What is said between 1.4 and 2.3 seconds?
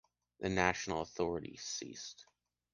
ceased.